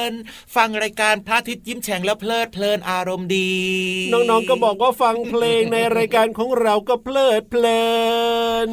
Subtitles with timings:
[0.00, 0.24] done
[0.56, 3.52] ฟังรายการพระอาทิตย์ยิ้มแฉ่งแล้วเพลิดเพลินอารมณ์ดี
[4.12, 7.82] น้องๆก็บอกว่าฟังเพลงในรายการของเราก็เพลิดเพลิ
[8.68, 8.70] น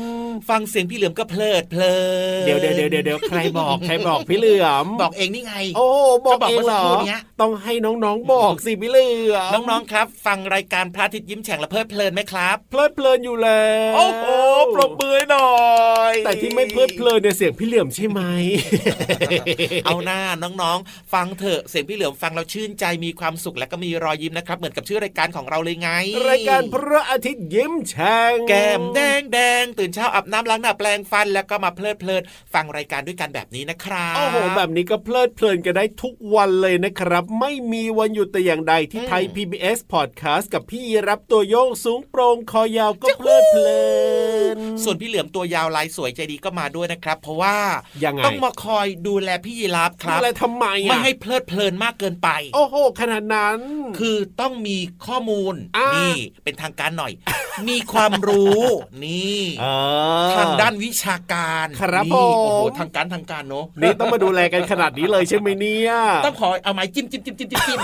[0.50, 1.96] ฟังเสียงพี่เหลือมก็เพลิดเพลิ
[2.44, 5.88] นเดี๋ยวเดี๋ยวเดี๋ยวใครบอกใครบอกพี่เหลือมบอกเองนี่ไง โอ้
[6.26, 6.84] บอกเองเหรอ
[7.42, 14.26] ต้องให้น้องๆบอกสิพี่เหลือมน้องๆครับ ฟังรายการพระอาทิตย์ยิ้มแฉ่งแล้วเพลิดเพลินไหมครับ เพลิดเพลินอยู่แล้วโอ้โห
[14.74, 15.56] ปรบมือหน่อ
[16.12, 18.22] ย แต่ที่ไม่เพลิดเพลินเนี่ยเสียงพี่เหลือมใช่ไหม
[19.86, 25.90] เอาหน้าน้องๆ ฟังเถอะเสียงพี่เหลือมฟังเราชื่นใจมีความสุขและก็มีรอยยิ้มนะครับเหมือนกับชื่อรายการของเราเลยไง
[26.30, 32.24] รายการพระอาทิตย์ยิ้มแฉ่งแก้มแดงแดงตื่นเช้าอาบน้ำล้างหน้าแปลงฟัน แล้วก็มาเพลิดเพลิน
[32.54, 43.82] ฟังรายการด้วยกันแบบนี้นะครับโอ้โหแบบนี้ก็เพลิดเพลินกันได้ทุกวันเลยนะครับ ไม่มีวันหยุดแต่อย่างใดที่ไทย PBS Podcast กับพี่รับตัวโยงสูงโปร่งคอยาวก็เพลิดเพลิ
[44.56, 47.58] นส่วนพี่เหลือมตัวยาวลายสวยใจดีก็มาด้วยนะครับ เพราะว่า
[48.04, 53.60] ยังไงต้องมาคอยดูแลพี่ยีรับครับอะไรทำไมไม่ให้เพลิดเพลมากเกินไป โอ้โหขนาดนั้น
[54.00, 57.14] คือต้องมีข้อมูลอ่านี่นี่เป็นทางการหน่อย
[57.70, 58.64] มีความรู้
[59.06, 59.66] นี่เอ
[60.28, 65.92] อทางด้านวิชาการครับนี่โอ้โหผมทางการทางการเนอะนี่ต้องมาดูแลกันขนาดนี้เลยใช่ไหมเนี่ย
[66.26, 67.80] ต้องขอเอาไม้จิ้มจิ้มจิ้มจิ้มจิ้มจิ้ม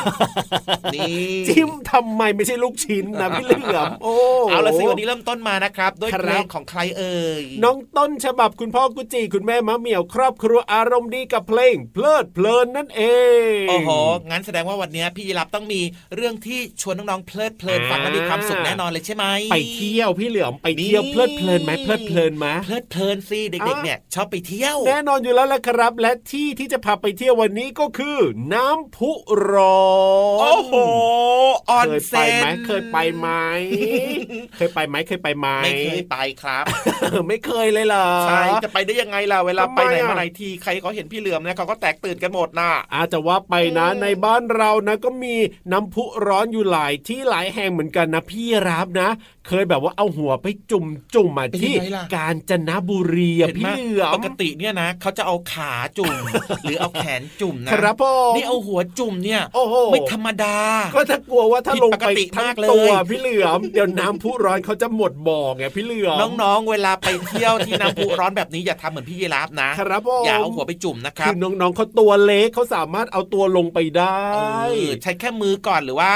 [0.95, 4.15] นี่จิ้มทำไมไม่ใช่ลูกชิ้นนะพี่เหลือมโอ้
[4.49, 13.03] เอาละสิวันนี้เริ่มต้นมานะครับด้วยครับเพลงของใครเอ่ยน้องต้นฉบับคุณพ่อกุจิคุณแม่มะเหมี่ยวครอบครัวอารมณ์ดีกับเพลงเพลิดเพลินนั่นเอ
[13.49, 13.89] งโอ้โห
[14.29, 15.81] งั้นแสดงว่าวันนี้พี่ยีรับต้องมี
[16.15, 28.17] เรื่องที่ชวนน้องๆเพลิดเพลินอ่าฟังแล้วมีความสุขแน่นอนเลยใช่ไหมไปเที่ยวพี่เหลือมไปเที่ยวนี่เพลิดเพลินไหมเพลิดเพลินไหมเพลิดเพลินสิเด็กๆเนี่ยชอบไปเที่ยว แน่นอนอยู่แล้วละครับ และที่ที่จะพาไปเที่ยววันนี้ก็คือ
[28.53, 29.11] น้ำพุ
[29.51, 29.83] ร้อ
[30.37, 30.75] นโอ้โห
[31.69, 33.27] ออนเคยเซไปนไหมเคยไปไหม
[34.57, 36.63] เคยไปไหมเคยไปไหมไม่เคยไปครับ
[37.27, 45.35] ไม่เคยเลยเหรอใช่จะไปได้ยังไงล่ะเวลาทำไมไปไหนอะมาไหนทีใครเขาเห็นพี่เหลือมเนี่ยเขาก็แตกตื่นกันหมดน่ะอาจจะว่าไปนะ ในบ้านเรานะก็มี
[45.71, 49.09] น้ำพุร้อนอยู่หลายที่หลายแห่งเหมือนกันนะพี่รับนะ
[49.47, 50.85] เคยแบบว่าเอาหัวไปจุ่ม
[51.15, 56.15] จุ่มมาเป็นที่ยังไงล่ะกาญจนบุรีอะเห็นพี่ไหมเหลือมปกติเนี่ยนะเขาจะเอาขาจุ่ม
[56.63, 60.57] หรือเอาแขนจุ่มนะครับผมนี่เอาหัวจุ่มเนี่ยโอ้โหไม่ธรรมดา
[60.95, 74.23] ก็ถ้ากลัวว่าถ้าผิดลงปกไปติทั้มางกเลยตัวพี่เหลือมเดี๋ยวน้ำพุร้อนเขาจะหมดบ่อไงพี่เหลือมน้องๆ เวลาไปเที่ยวที่น้ำพุร้อนแบบนี้อย่าทำเหมือนพี่ยีราฟนะครับผมอย่าเอาหัวไปจุ่มนะครับคือน้องๆเขาตัวเล็กเขาสามารถเอาตัวลงไปได้
[75.03, 76.11] ใช้แค่มือก่อนหรือว่า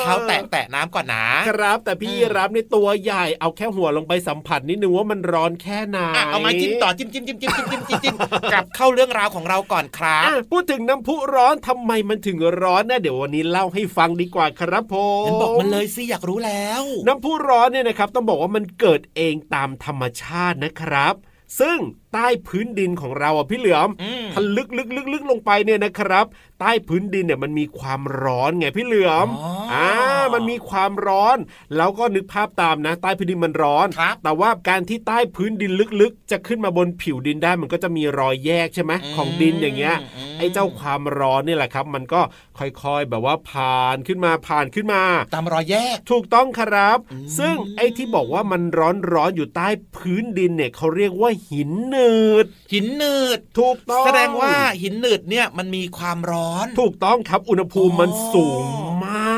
[0.00, 5.98] เท้าแตะแตะน้ำก่อนนะครับ แต่พี่รับในตัวใหญ่เอาแค่หัวลงไปสัมผัสนิดนึงว่ามันร้อนแค่ไหน
[6.30, 8.16] เอามาจิ้มต่อจิ้มจิ้มจิ้มจิ้มจิ้มจิ้มจิ้ม
[8.52, 14.94] กลับเข้าเรื่องราวของเราก่อนครับพูดถึงน้ำพุร้อนทำไมมันถึงร้อนน่ะเดี๋ยววันนี้เล่าให้ฟังดีกว่าครับผ
[15.28, 21.14] มบอกมันเลยสิอยากรู้แล้ว น้ำพุร้อนเนี่ยนะครับต้องบอกว่ามันเกิดเองตามธรรมชาตินะครับ
[21.60, 21.78] ซึ่ง
[22.12, 26.26] ใต้พื้นดินของเราอะพี่เหลือมอืมถ้าลึกลึกลึกลึกลงไปเนี่ยนะครับ
[26.60, 29.86] ใต้พื้นดินเนี่ยมันมีความร้อนไงพี่เหลือมอ๋ออ่
[30.34, 31.38] มันมีความร้อน
[31.76, 42.20] แล้วก็นึกภาพตามนะ ใต้พื้นดินมันร้อนครับแต่ว่าการที่ใต้พื้นดินลึกๆ จะขึ้นมาบนผิวดินได้มันก็จะมีรอยแยกใช่ไหมของดินอย่างเงี้ยมไอ้เจ้าความร้อนนี่แหละครับ มันก็
[42.58, 45.02] ค่อยๆแบบว่าผ่านขึ้นมาผ่านขึ้นมา
[45.34, 54.52] ตามรอยแยก ถูกต้องครับอืมซึ่งไอ้ที่บอกว่ามันร้อนร้อนๆอยู่ใต้พื้นดินเนี่ยเขาเรียกว่าหินหนืดหินหนืดถูกต้องแสดงว่า
[54.82, 58.66] หินหนืดเนี่ยมันมีความร้อน ถูกต้องครับอุณหภูมิอ๋อมันสูง
[59.04, 59.37] มา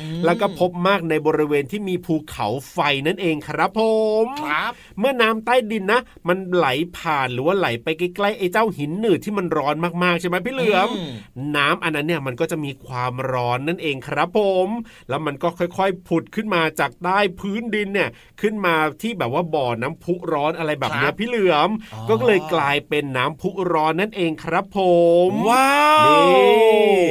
[0.00, 3.80] อืมแล้วก็พบมากในบริเวณที่มีภูเขาไฟนั่นเองครับผ
[4.24, 6.66] มครับ เมื่อน้ำใต้ดินนะ มันไหล
[6.96, 11.12] ผ่านหรือว่าไหลไปใกล้ๆไอ้เจ้าหินหนืดที่มันร้อนมากๆใช่ไหมพี่เหลือมอืม
[11.56, 14.68] น้ำอันนั้นเนี่ยมันก็จะมีความร้อนนั่นเองครับผม
[15.08, 18.10] แล้วมันก็ค่อยๆผุดขึ้นมาจากใต้พื้นดินเนี่ย
[18.40, 24.78] ขึ้นมาที่แบบว่าบ่อน้ำพุร้อนอะไรแบบเนี้คยรับพี่เหลือมอ๋อก็เลยกลายเป็นน้ำพุร้อนนั่นเองครับผ
[25.28, 27.04] ม ว้าว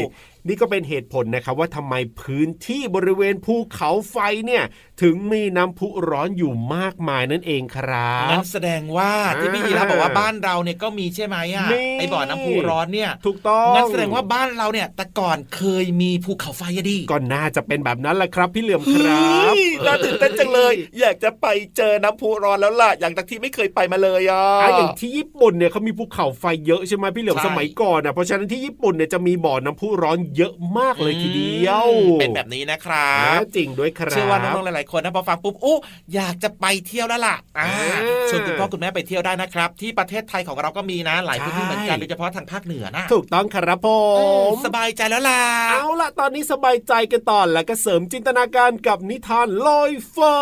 [0.48, 4.64] นี่นี่ก็เป็นเหตุผลนะครับว่าทำไมพื้นที่บริเวณภูเขาไฟเนี่ย
[5.02, 19.54] ถึงมีน้ำพุร้อนอยู่มากมายนั่นเองครังั้บนแสดงว่าที่พี่ยีราฟบอกว่าบ้านเราเนี่ยก็มีใช่ไหมอะนี่ไอบ่อน้ำพุร้อนเนี่ยถูกต้องงั้นแสดงว่าบ้านเราเนี่ยแต่ก่อนเคยมีภูเขาไฟอะดิก็น่าจะเป็นแบบนั้นแหละครับ พี่เหลือมครับ
[19.86, 21.46] น่าตื่นเต้นจังเลย อยากจะไป
[21.78, 35.78] เจอน้ำพุร้อนแล้วล่ะ อย่างจากที่ไม่เคยไปมาเลยอะอะอย่างที่ญี่ปุ่นเนี่ยเขามีภูเขาไฟเยอะใช่ไหมพี่เหลือมใช่สมัยก่อนอะเพราะฉะนั้นที่ญี่ปุ่นเนี่ยจะมีบ่อน้ำพุร้อนเยอะมากเลยทีเดียวอืมเป็นแบบนี้นะครัอ่าบจริงด้วยครับเชื่อว่าน้องๆหลายๆคนนะพอฟังปุ๊บอู้
[36.14, 38.00] อยากจะไปเที่ยวแล้วล่ะอ่าอ่า
[38.30, 43.88] ชวนคุณพ่อคุณแม่ไปเที่ยวได้นะครับ ที่ประเทศไทยของเราก็มีนะหลายพื้นที่ใช่เหมือนกันโดยเฉพาะทางภาคเหนือนะถูกต้องครับผ
[44.20, 50.36] อืมสบายใจแล้วล่ะเอาล่ะตอนนี้สบายใจกันต่อแล้วก็เสริมจินตนาการกับนิทานลอยฟ้า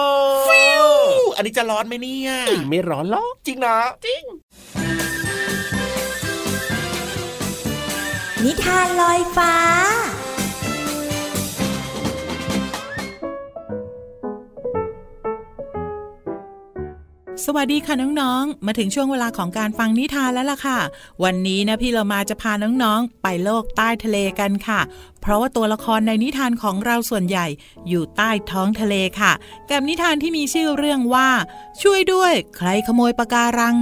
[0.50, 4.24] อู้อันนี้จะร้อนไหมเนี่ยเอ้ยไม่ร้อนหรอกจริงนะจริง
[8.46, 9.54] นิทานลอยฟ้า
[17.46, 20.80] สวัสดีค่ะน้องๆ มาถึงช่วงเวลาของการฟังนิทานแล้วล่ะค่ะ
[21.24, 24.80] วันนี้นะพี่เรามาจะพาน้องๆ ไปโลกใต้ทะเลกันค่ะ
[25.22, 27.48] เพราะว่าตัวละครในนิทานของเราส่วนใหญ่
[27.88, 29.32] อยู่ใต้ท้องทะเลค่ะ
[29.70, 31.30] กับนิทานที่มีชื่อเรื่องว่า
[31.82, 33.78] ช่วยด้วย ใครขโมยปะการัง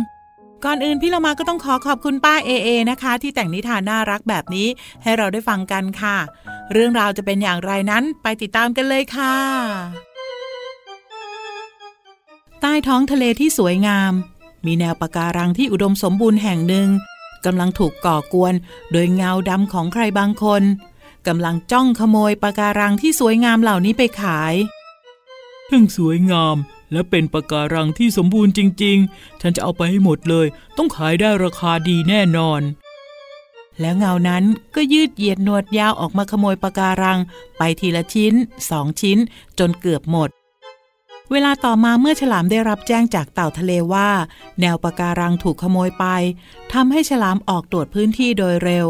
[0.65, 4.67] ก่อนอื่นพี่เรามาก็ต้องขอขอบคุณป้าเอเอนะคะ ที่แต่งนิทานน่ารักแบบนี้
[5.03, 6.17] ให้เราได้ฟังกันค่ะ
[6.73, 9.35] เรื่องราวจะเป็นอย่างไรนั้นไปติดตามกันเลยค่ะ
[12.61, 14.13] ใต้ท้องทะเลที่สวยงาม
[14.65, 16.87] มีแนวปะการังที่อุดมสมบูรณ์แห่งหนึ่ง
[17.45, 18.53] กำลังถูกก่อกวน
[18.91, 20.63] โดยเงาดำของใครบางคน
[21.27, 24.53] กำลังจ้องขโมยปะการังที่สวยงามเหล่านี้ไปขาย
[25.69, 26.57] ทั้งสวยงาม
[26.91, 32.61] และเป็นปะการังที่สมบูรณ์จริง ๆ ฉันจะเอาไปให้หมดเลย ต้องขายได้ราคาดีแน่นอน
[33.81, 34.43] แล้วเงานั้น
[34.75, 37.19] ก็ยืดเหยียดหนวดยาวออกมาขโมยปะการัง
[37.57, 38.33] ไปทีละชิ้น
[38.69, 39.17] สองชิ้น
[39.59, 40.29] จนเกือบหมด
[41.31, 44.09] เวลาต่อมาเมื่อฉลามได้รับแจ้งจากเต่าทะเลว่า
[44.61, 46.05] แนวปะการังถูกขโมยไป
[46.73, 48.87] ทำให้ฉลามออกตรวจพื้นที่โดยเร็ว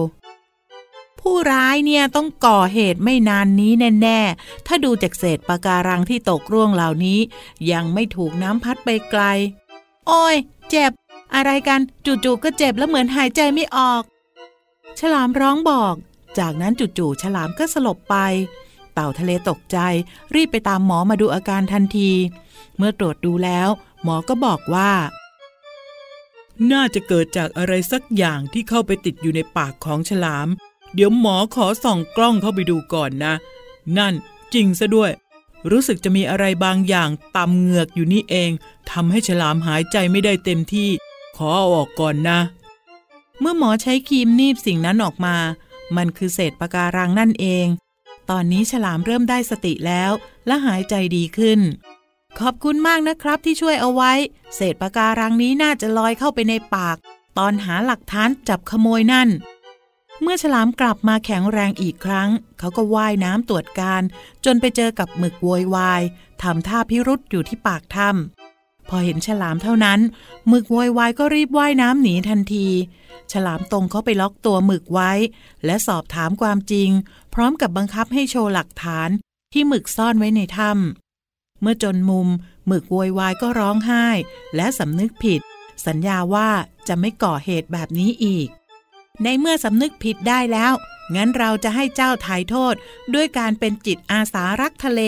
[1.19, 3.71] ผู้ร้ายเนี่ยต้องก่อเหตุไม่นานนี้
[4.01, 7.19] แน่ๆ ถ้าดูจากเศษปะการังที่ตกร่วงเหล่านี้
[7.71, 9.23] ยังไม่ถูกน้ำพัดไปไกล
[10.07, 10.35] โอ้ย
[10.69, 10.91] เจ็บ
[11.35, 14.03] อะไรกันจู่ๆก็เจ็บแล้วเหมือนหายใจไม่ออก
[14.99, 15.95] ฉลามร้องบอก
[16.39, 18.15] จากนั้นจู่ๆฉลามก็สลบไป
[18.93, 19.77] เต่าทะเลตกใจ
[20.35, 22.11] รีบไปตามหมอมาดูอาการทันที
[22.77, 23.69] เมื่อตรวจดูแล้ว
[24.03, 24.91] หมอก็บอกว่า
[26.71, 30.47] น่าจะเกิดจากอะไรสักอย่างที่เข้าไปติดอยู่ในปากของฉลาม
[30.93, 33.33] เดี๋ยวหมอขอส่องกล้องเข้าไปดูก่อนนะ
[33.97, 34.13] นั่น
[34.53, 35.11] จริงซะด้วย
[35.71, 38.51] รู้สึกจะมีอะไรบางอย่างตำเหงือกอยู่นี่เอง
[38.91, 40.89] ทำให้ฉลามหายใจไม่ได้เต็มที่
[41.37, 42.39] ขอเอาออกก่อนนะ
[43.39, 45.35] เมื่อหมอใช้ครีมนีบสิ่งนั้นออกมา
[45.97, 47.67] มันคือเศษปะการังนั่นเอง
[48.29, 50.11] ตอนนี้ฉลามเริ่มได้สติแล้ว
[50.47, 51.59] และหายใจดีขึ้น
[52.39, 54.11] ขอบคุณมากนะครับที่ช่วยเอาไว้
[54.55, 56.97] เศษปะการังนี้น่าจะลอยเข้าไปในปาก
[57.37, 59.29] ตอนหาหลักฐานจับขโมยนั่น
[60.21, 64.01] เมื่อฉลามกลับมาแข็งแรงอีกครั้ง เขาก็ว่ายน้ำตรวจการ
[64.45, 66.01] จนไปเจอกับหมึกโวยวาย
[66.41, 69.99] ทำท่าพิรุษอยู่ที่ปากถ้ำพอเห็นฉลามเท่านั้น
[70.47, 72.67] หมึกโวยวายก็รีบว่ายน้ำหนีทันที
[73.31, 75.11] ฉลามตรงเขาไปล็อกตัวหมึกไว้
[75.65, 76.89] และสอบถามความจริง
[77.33, 79.09] พร้อมกับบังคับให้โชว์หลักฐาน
[79.53, 82.27] ที่หมึกซ่อนไว้ในถ้ำเมื่อจนมุม
[82.67, 84.05] หมึกโวยวายก็ร้องไห้
[84.55, 85.41] และสำนึกผิด
[85.87, 86.49] สัญญาว่า
[86.87, 88.49] จะไม่ก่อเหตุแบบนี้อีก
[89.23, 90.73] ในเมื่อสำนึกผิดได้แล้ว
[91.15, 92.75] งั้นเราจะให้เจ้าถ่ายโทษ
[93.13, 95.01] ด้วยการเป็นจิตอาสารักทะเล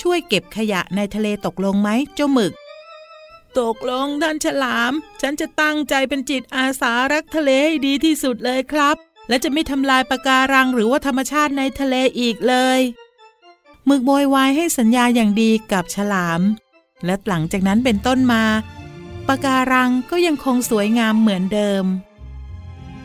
[0.00, 2.52] ช่วยเก็บขยะในทะเลตกลงไหมเจ้าหมึก
[3.60, 8.96] ตกลงท่านฉลาม ฉันจะตั้งใจเป็นจิตอาสารักทะเลให้ดีที่สุดเลยครับ
[9.28, 12.80] และจะไม่ทำลายปะการังหรือว่าธรรมชาติในทะเลอีกเลย
[13.86, 16.40] หมึกโวยวายให้สัญญาอย่างดีกับฉลาม
[17.04, 18.44] และหลังจากนั้นเป็นต้นมา
[19.28, 21.84] ปะการังก็ยังคงสวยงามเหมือนเดิม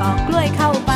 [0.00, 0.92] ปอกกล้วยเข้าไป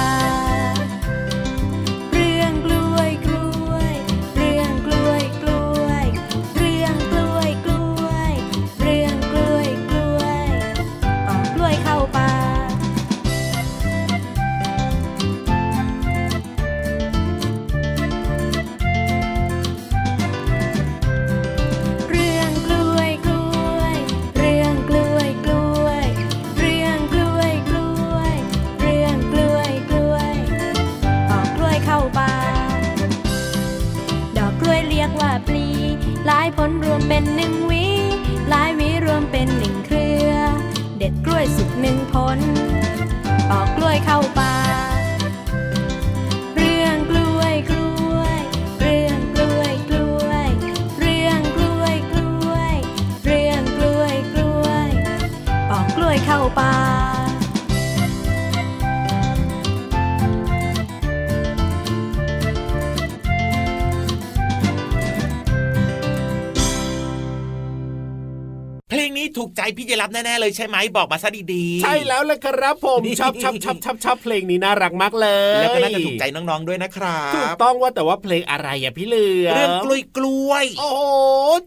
[69.57, 80.89] ใจพี่เจรับแน่ๆเลยใช่ไหมบอกมาซะดีๆ ใช่แล้วละครับผมชอบชอบชอบชอบชอบเพลงนี้น่ารักมากเลย แล้วก็น่าจะถูกใจน้องๆด้วยนะครับถูกต้องว่าแต่ว่าเพลงอะไรอะพี่เหลือเรื่องกล้วยกล้วยโอ้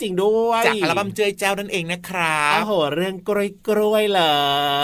[0.01, 4.36] จริงด้วยจากอัลบั้มเจยเจ้านั่นเองนะครับโอ้โหเรื่องกล้วยกล้วยเหรอ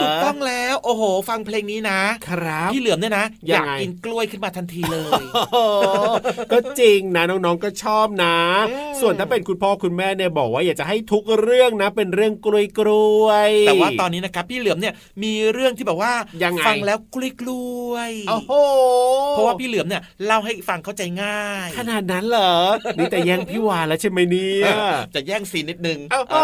[0.01, 5.23] ถูกต้องแล้วโอ้โห ฟังเพลงนี้นะ ครับพี่เหลือมเนี่ยนะ อยากกินกล้วยขึ้นมาทันทีเลย
[6.51, 8.35] ก็จริงนะน้องๆก็ชอบนะ
[9.01, 18.53] ส่วนถ้าเป็นคุณพ่อคุณแม่เนี่ยบอกว่าอยากจะให้ทุกเรื่องนะ เป็นเรื่องกล้วยกล้วยๆแต่ว่าตอนนี้นะครับพี่เหลือมเนี่ยมีเรื่องที่แบบว่ายังไงฟังแล้วกล้วยกล้วยๆโอ้โห
[19.29, 22.55] เพราะว่าพี่เหลือมเนี่ยเล่าให้ฟังเข้าใจง่าย ขนาดนั้นเหรอ
[22.97, 24.65] นี่แต่แย่งพี่วานแล้วใช่ไหมเนี่ย
[25.15, 26.35] จะแย่งซีนนิดนึงโอ้โห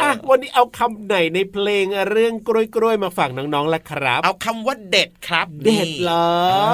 [0.00, 6.30] อะวันนี้เอาคำไหนในเพลงเรื่องกล้วยกล้วยๆมาฝากน้องๆล่ะครับ เอาคำว่าเด็ดครับเด็ดเหรอ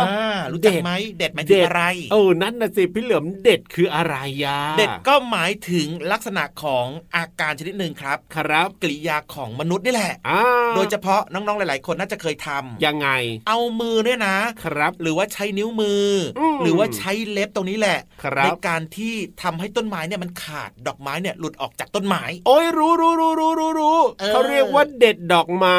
[0.09, 4.15] อ่ารู้จักไหมเด็ดหมายถึงอะไรเออนั่นน่ะสิพี่เหลือมเด็ดคืออะไร
[4.45, 6.87] ยาเด็ดก็หมายถึงลักษณะของ
[7.17, 10.41] อาการชนิดหนึ่งครับ ครับกริยาของมนุษย์นี่แหละอ่า
[10.77, 13.09] โดยเฉพาะน้องๆ หลาย ๆ คนน่าจะเคยทำยังไง
[13.49, 16.07] เอามือเนี่ยนะ ครับ หรือว่าใช้นิ้วมือ
[16.39, 25.79] อมหรือว่าใช้เล็บตรงนี้แหละครับในการที่ทำให้ต้นไม้เนี่ยมันขาดดอกไม้เนี่ยหลุดออกจากต้นไม้ โอ้ยรู้รู้รู้รู้รู้รู้เออเขาเรียกว่าเด็ดดอกไม้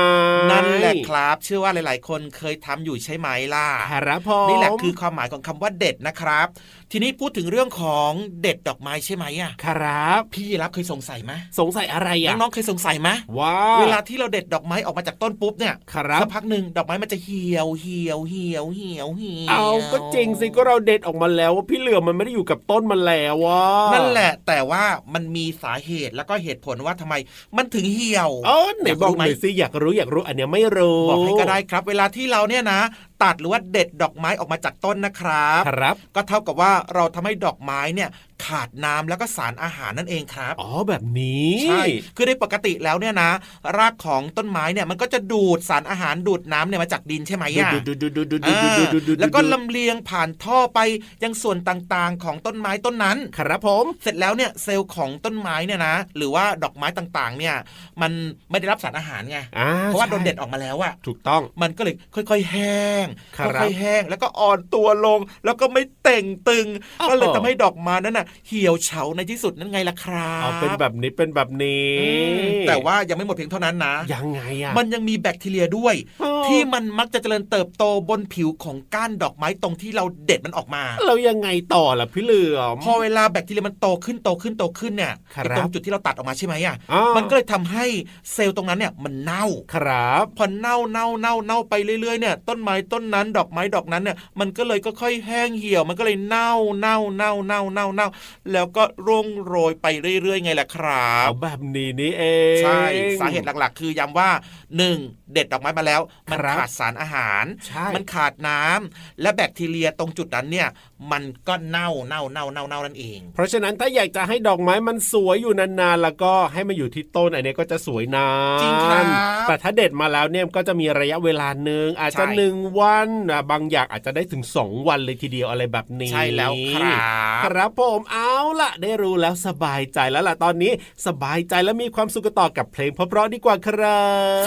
[0.52, 6.48] นั่นแหละครับ เชื่อว่าหลาย ๆ คนเคยทำอยู่ใช่ไหมล่ะครับผมนี่แหละคือความหมายของคำว่าเด็ดนะครับ
[6.96, 13.10] ทีนี้พูดถึงเรื่องของเด็ดดอกไม้ใช่ไหมอะครับ พี่รับเคยสงสัยไหมสงสัยอะไรอะน้องๆเคยสงสัยไหม
[13.40, 24.84] ว่าเวลาที่เราเด็ดดอกไม้ออกมาจากต้นปุ๊บเนี่ยครับสักพักหนึ่งดอกไม้มันจะเหี่ยวเหี่ยวเหี่ยวเหี่ยวเหี่ยวเอาก็จริงสิก็เราเด็ดออกมาแล้วว่าพี่เหลือมมันไม่ได้อยู่กับต้นมันแล้วว่านั่นั่นแหละ แต่ว่า
[25.14, 27.16] มันมีสาเหตุแล้วก็เหตุผลว่าทำไม
[27.58, 32.80] มันถึงเหี่ยวเออไหนบอกรู้หไหมน่อยสิอยากรู้อยากรู้อันเนี้ยไม่รู้บอกให้ก็ได้ครับ เวลาที่เราเนี่ยนะ
[33.24, 38.10] ตัดหรือว่าเด็ดดอกไม้ออกมาจากต้นนะครับครับ ก็เท่ากับว่าเราทำให้ดอกไม้เนี่ย
[38.46, 41.84] ขาดน้ำแล้วก็สารอาหารนั่นเองครับ อ๋อแบบนี้ใช่
[42.16, 43.32] คือในปกติแล้วเนี่ยนะ
[43.78, 50.80] รากของต้นไม้เนี่ยมันก็จะดูดสารอาหารดูดน้ำเนี่ยมาจากดินใช่ไหมอะดูดูดูดูดูดูอ่าดูดูดูแล้วก็ลำเลียงผ่านท่อไป
[51.24, 57.56] ยังส่วนต่างๆของต้นไม้ต้นนั้น ครับผมเสร็จแล้วเนี่ยเซลล์ของต้นไม้เนี่ยนะ หรือว่าดอกไม้ต่างๆ เนี่ย
[58.02, 58.12] มัน
[58.50, 63.06] ไม่ได้รับสารอาหารไงอ่าเพราะว่าโดนใช่เด็ดออกมาแล้วอะถูกต้องมันก็เลยค่อย ๆ แห้ง
[63.38, 66.68] ครับค่อยๆแห้ง แล้วก็อ่อนตัวลง แล้วก็ไม่เต่งตึง
[67.00, 72.08] อ้าวก็เลยทำให้ดอกไม้นั้นน่ะเหี่ยวเฉาในที่สุดนั่นไงล่ะครับเอาเป็นแบบนี้เป็นแบบนี้อื
[72.48, 87.86] มแต่ว่ายังไม่หมดเพียงเท่านั้นนะยังไงอะมันยังมีแบคทีเรียด้วยอ๋อที่มันมักจะเจริญเติบโตบนผิวของก้านดอกไม้ตรงที่เราเด็ดมันออกมา เรายังไงต่อล่ะพี่เหลือมพอเวลาแบคทีเรียมันโตขึ้นโตขึ้นโตขึ้นเนี่ยครับไอ้ตรงจุดที่เราตัดออกมาใช่ไหมอะอ่ามัมันก็เลยทำให้
[88.34, 98.08] เซลล์ตรงนั้นเนี่ยมันเน่าครับพอเน่าเน่าเน่าเน่าไปเรื่อยๆเนี่ยต้นไม้ต้นนั้นดอกไม้ดอกนั้นเนี่ยมันก็เลยก็ค่อยๆแห้งเหี่ยวมันก็เลยเน่าเน่าเน่าเน่าเน่าเน่า
[98.54, 99.88] แล้วก็ร่วงโรยไป
[100.22, 102.24] เรื่อยๆ ไงล่ะครับเอาแบบนี้นี่เอ
[102.60, 102.84] งใช่
[103.20, 104.30] สาเหตุหลักๆ คือย้ำว่า
[104.78, 104.98] หนึ่ง
[105.34, 110.68] เด็ดดอกไม้มาแล้ว มันครับขาดสารอาหารใช่มันขาดน้ำและแบคทีเรียตรงจุดนั้นเนี่ย
[111.12, 119.04] มันก็เน่าเน่าเน่าเน่าเน่านั่นเอง เพราะฉะนั้นถ้าอยากจะให้ดอกไม้มันสวยอยู่นานๆแล้วก็ให้มันอยู่ที่ต้นอันนี้ก็จะสวยนานจริงครับ
[119.48, 126.98] แต่ถ้าเด็ดมาแล้วเนี่ยก็จะมีระยะเวลาหนึ่งอาจจะใช่หนึ่งวันอะบางอย่างอาจจะได้ถึงสองวันเลยทีเดียวอะไรแบบนี้ใช่แล้วครับ
[127.46, 130.72] ครับผมเอาล่ะ ได้รู้แล้วสบายใจแล้วล่ะตอนนี้
[131.06, 134.04] สบายใจและมีความสุขกันต่อกับเพลงเพราะๆดีกว่าครั
[134.44, 134.46] บ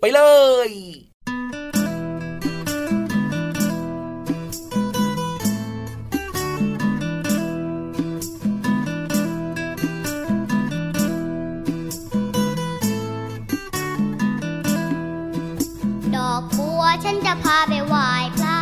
[0.00, 0.20] ไปเล
[0.68, 0.70] ย
[16.16, 18.60] ดอกบัวฉันจะพาไปไหว้พระ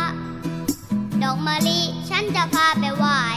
[1.23, 3.36] ดอกมะลิ ฉันจะพาไปไหว้แม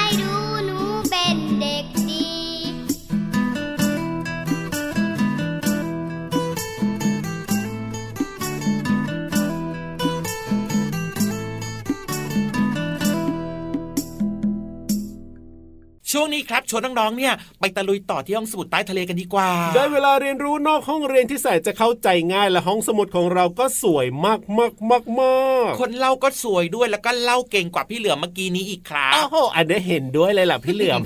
[16.49, 25.35] ครับชวนน้องๆเนี่ยไปตะลุยต่อที่ห้องสมุดใต้ทะเลกันดีกว่า ได้เวลาเรียนรู้นอกห้องเรียนที่แสนจะเข้าใจง่ายและห้องสมุดของเราก็สวยมากมากมากมา
[25.69, 31.01] กคนเล่าก็สวยด้วยแล้วก็เล่าเก่งกว่าพี่เหลือมเมื่อกี้นี้อีกครัโอ้บโหอันนี้เห็นด้วยเลยล่ะพี่เหลือม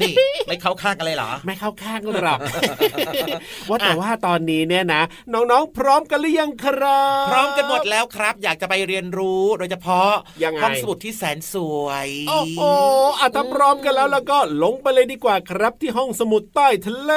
[0.00, 0.14] นี่
[0.48, 2.38] ไม่เข้าข้างกันเลยเหรอ ไม่เข้าข้างหรอก
[3.68, 5.02] ว่าแต่ว่าตอนนี้เนี่ยนะ
[5.34, 10.10] น้องๆ พร้อมกันหรือยังครับ พร้อมกันหมดแล้วครับ อยากจะไปเรียนรู้โดยเฉพาะ
[10.44, 12.60] ยังไงห้องสมุดที่แสนสวย โอ้โห
[13.18, 17.12] อะถ้าพร้อมกันแล้วแล้วก็ลงไปเลยดีกว่าครับที่ห้องสมุดใต้ทะเล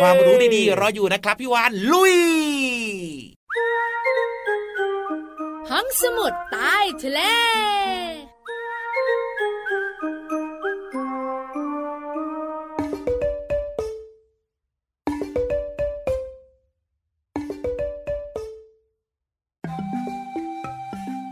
[0.00, 2.16] ความรู้ดีๆรออยู่นะครับพี่วานลุย
[5.70, 7.20] ห้องสมุดใต้ทะเล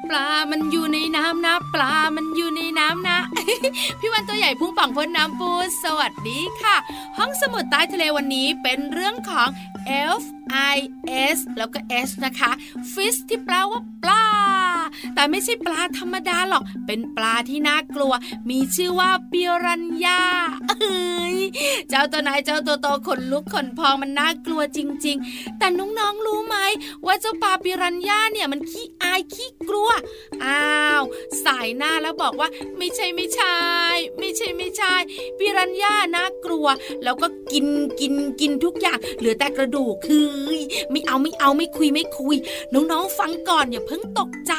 [0.09, 3.16] ปลา มันอยู่ในน้ำนะ ปลา มันอยู่ในน้ำนะ
[4.01, 5.51] พี่วันตัวใหญ่พุ่งป่องพ้นน้ำปู
[5.85, 6.77] สวัสดีค่ะ
[7.19, 9.49] ห้องสมุดใต้ทะเลวันนี้เป็นเรื่องของ
[10.21, 10.23] F
[10.75, 10.77] I
[11.37, 11.79] S แล้วก็
[12.09, 12.51] S นะคะ
[12.93, 14.36] Fish ที่แปลว่าปลา
[15.15, 18.13] แต่ไม่ใช่ปลาธรรมดาหรอก เป็นปลาที่น่ากลัว
[18.51, 20.21] มีชื่อว่าปิรันยา
[20.69, 21.39] เอ้ย
[21.89, 26.57] เจ้าตัวไหนเจ้าตัวโตขนลุกขนพองมันน่ากลัวจริง ๆ แต่น้องๆรู้ไหม
[27.07, 29.91] ว่าเจ้าปลาปิรันยาเนี่ยมันขี้อายขี้กลัว
[30.45, 30.65] อ้า
[31.01, 31.03] ว
[31.45, 33.57] สายหน้าแล้วบอกว่า ไม่ใช่ไม่ใช่
[34.19, 34.95] ไม่ใช่ไม่ ใช่
[35.39, 36.67] ปิรันย่าน่ากลัว
[37.05, 37.67] แล้วก็กิน
[38.01, 40.25] กินกินทุกอย่างเหลือแต่กระดูกคือ
[40.91, 42.37] ไม่เอาไม่เอาไม่คุยไม่คุย
[42.75, 44.53] น้องๆฟังก่อนอย่าเพิ่งตกใจ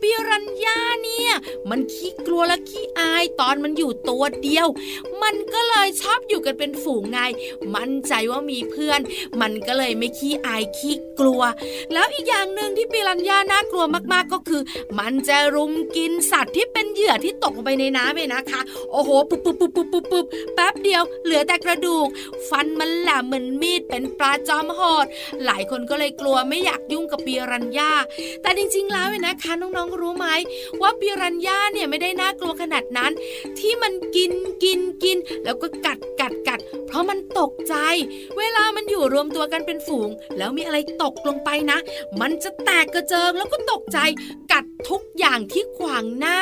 [0.00, 1.32] ปิรันย่าเนี่ย
[1.70, 4.66] มันขี้กลัวและขี้อายตอนมันอยู่ตัวเดียว
[5.22, 7.18] มันก็เลยชอบอยู่กันเป็นฝูงไง
[7.74, 9.00] มั่นใจว่ามีเพื่อน
[9.40, 11.42] มันก็เลยไม่ขี้อายขี้กลัว
[11.92, 14.62] แล้วอีกอย่างหนึ่งที่ปิรันย่าน่ากลัวมากๆก็คือ
[14.98, 18.60] มันจะรุมกินสัตว์ที่เป็นเหยื่อที่ตกลงไปในน้ำเลยนะคะ
[18.92, 22.08] โอ้โหปุ๊บปุ๊บปุ๊บปุ๊บปุ๊บปุ๊บแป๊บเดียวเหลือแต่กระดูก
[22.48, 25.06] ฟันมันแหลมเหมือนมีดเป็นปลาจอมโหด
[25.44, 27.92] หลายคนก็เลยกลัวไม่อยากยุ่งกับปิรันย่า
[28.42, 30.26] แต่จริง ๆ แล้วเนี่ยนะคะน้องๆรู้ไหม
[30.80, 33.12] ว่าปิรันย่าเนี่ยไม่ได้น่ากลัวขนาดนั้น
[33.58, 34.32] ที่มันกิน
[34.64, 37.74] กินกิน แล้วก็กัดกัดกัด เพราะมันตกใจ
[38.38, 41.78] เวลามันอยู่รวมตัวกันเป็นฝูง แล้วมีอะไรตกลงไปนะ
[42.20, 43.98] มันจะแตกกระเจิงแล้วก็ตกใจ
[44.52, 46.38] กัดทุกอย่างที่ขวางหน้า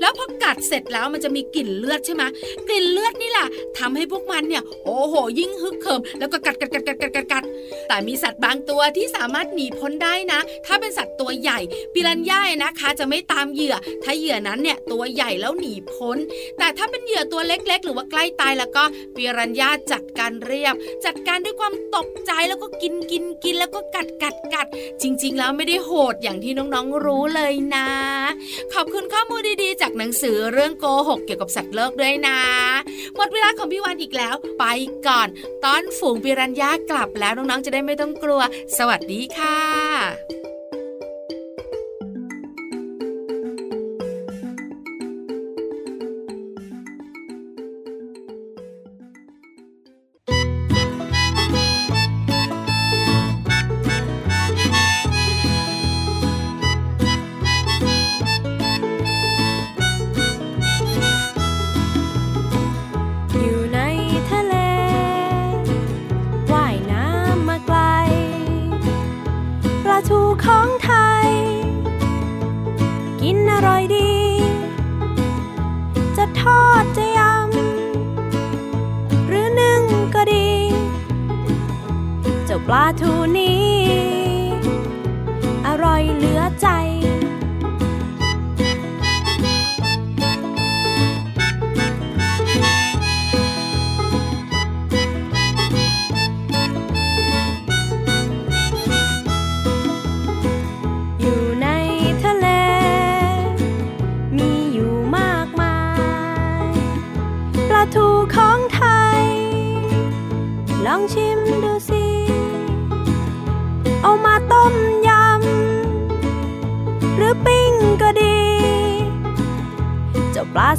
[0.00, 2.22] แล้วพอกัดเสร็จแล้วมันจะมีกลิ่นเลือดใช่ไหม
[2.68, 3.46] กลิ่นเลือดนี่แหละ
[3.78, 7.44] ทำให้พวกมันเนี่ย โอ้โห ยิ่งฮึกเหิมแล้วก็กัดกัดกัดกัดกัดกัดกัด
[7.88, 11.58] แต่มีสัตว์บางตัวที่สามารถหนีพ้นได้นะ ถ้าเป็นสัตว์ตัวใหญ่
[11.92, 16.16] ปิรันย่าเนี่ยนะคะ จะไม่ตามเหยื่อ ถ้าเหยื่อนั้นเนี่ยตัวใหญ่แล้วหนีพ้น
[16.58, 18.82] แต่ถ้าเป็นเหยื่อตัวเล็ก ๆ หรือว่าใกล้ตายแล้วก็
[19.16, 24.66] ปิรันย่าจัดการเรียบ จัดการด้วยความตกใจแล้วก็กินกินกินแล้วก็กัดกัดกัด
[25.02, 27.88] จริง ๆ แล้วไม่ได้โหดอย่างที่น้องๆรู้เลยนะ
[28.74, 32.37] ขอบคุณข้อมูลดีๆ จากหนังสือเรื่องโกหกเกี่ยวกับสัตว์โลกด้วยนะ
[33.16, 34.64] หมดเวลาของพี่วันอีกแล้ว ไป
[35.06, 35.28] ก่อน
[35.64, 38.40] ตอนฝูงปิรันยากลับแล้วน้องๆจะได้ไม่ต้องกลัว
[38.78, 40.57] สวัสดีค่ะ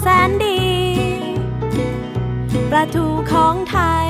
[0.02, 0.60] แสนดี
[2.70, 4.10] ปลาทูของไทย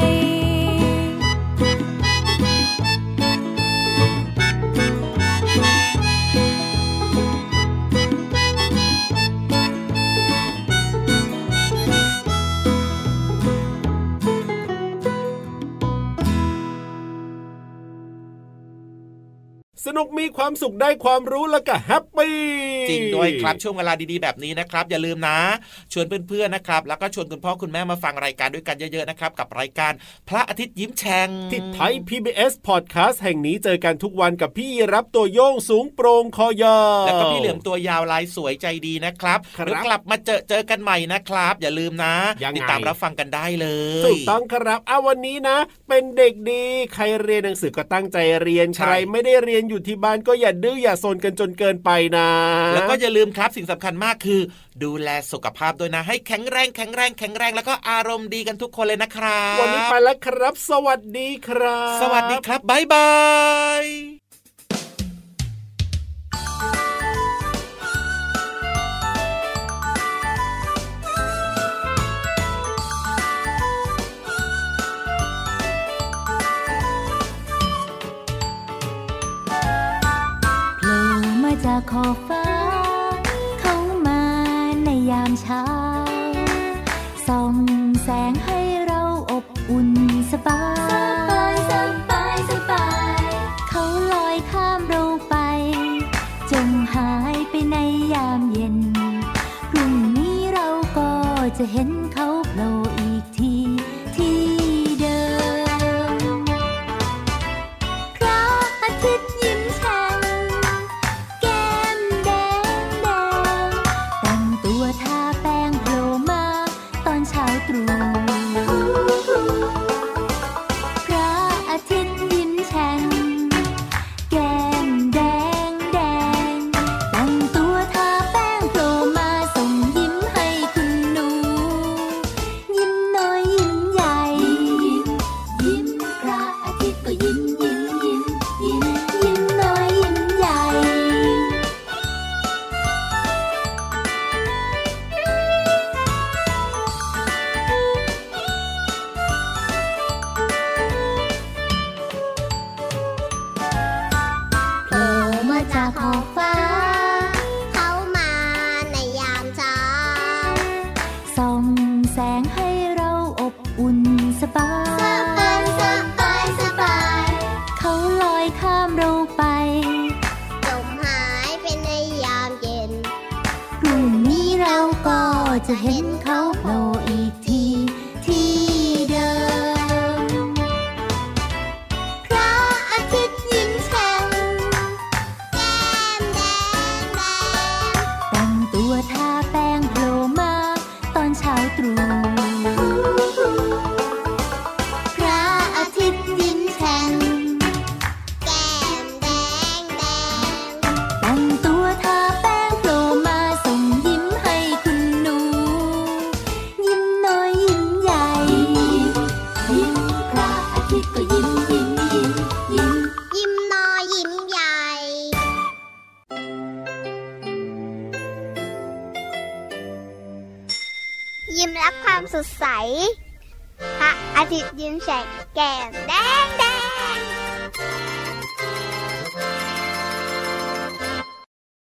[19.98, 22.38] นุกมีความสุขได้ความรู้แล้วก็แฮปปี้
[22.90, 25.40] จริงด้วยครับช่วงเวลาดีๆแบบนี้นะครับ อย่าลืมนะ
[25.94, 29.94] ชวนเพื่อนๆนะครับแล้วก็ชวนคุณพ่อคุณแม่มาฟังรายการด้วยกันเยอะๆนะครับกับรายการ
[30.30, 43.68] พระอาทิตย์ยิ้มแฉ่งที่ไทย PBS Podcast แห่งนี้เจอกันทุกวันกับพี่รับตัวโยงสูงโปร่งคอยาวแล้วก็พี่เหลือมตัวยาวลายสวยใจดีนะครับครับเดี๋ยวกลับมาเจอเจอกันใหม่นะครับ อย่าลืมนะยังไงติดตามรับฟังกันได้เล
[44.02, 52.30] ยถูกต้องครับเอาวันนี้นะ เป็นเด็กดีใครเรียนหนังสือก็ตั้งใจเรียนใช่ใครไม่ได้เรียนอยู่ที่บ้านก็อย่าดื้ออย่าซนกันจนเกินไปนะ
[52.74, 54.42] แล้วก็อย่าลืมครับสิ่งสำคัญมากคือ
[54.84, 63.10] ดูแลสุขภาพด้วยนะ ให้แข็งแรงแข็งแรงแข็งแรงแล้วก็อารมณ์ดีกันทุกคนเลยนะครับ วันนี้ไปแล้วครับ สวัสดีครับ สวัสดีครับบ๊ายบา
[63.82, 64.29] ย
[81.92, 82.46] ขอฟ้า
[83.62, 83.76] เข้า
[84.08, 84.22] มา
[84.84, 85.64] ในยามเช้า
[87.28, 87.56] ส่อง
[88.04, 89.90] แสงให้เราอบอุ่น
[90.32, 90.64] สบา
[91.52, 91.74] ย ส
[92.10, 92.88] บาย สบา
[93.20, 93.22] ย
[93.70, 95.36] เขาลอยข้ามเราไป
[96.52, 97.78] จงหายไปใน
[98.14, 98.78] ยามเย็น
[99.72, 101.12] พรุ่งนี้เราก็
[101.58, 101.90] จะเห็น